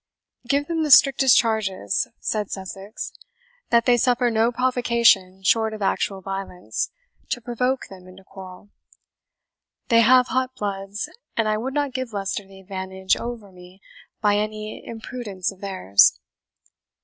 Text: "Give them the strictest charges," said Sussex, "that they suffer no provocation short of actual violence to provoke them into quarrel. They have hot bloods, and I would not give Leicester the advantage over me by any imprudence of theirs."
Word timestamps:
"Give 0.47 0.65
them 0.65 0.81
the 0.81 0.89
strictest 0.89 1.37
charges," 1.37 2.07
said 2.19 2.49
Sussex, 2.49 3.13
"that 3.69 3.85
they 3.85 3.97
suffer 3.97 4.31
no 4.31 4.51
provocation 4.51 5.43
short 5.43 5.75
of 5.75 5.83
actual 5.83 6.21
violence 6.21 6.89
to 7.29 7.39
provoke 7.39 7.85
them 7.85 8.07
into 8.07 8.23
quarrel. 8.23 8.71
They 9.89 9.99
have 10.01 10.29
hot 10.29 10.55
bloods, 10.55 11.07
and 11.37 11.47
I 11.47 11.57
would 11.57 11.75
not 11.75 11.93
give 11.93 12.13
Leicester 12.13 12.47
the 12.47 12.59
advantage 12.59 13.15
over 13.15 13.51
me 13.51 13.79
by 14.21 14.37
any 14.37 14.83
imprudence 14.83 15.51
of 15.51 15.61
theirs." 15.61 16.19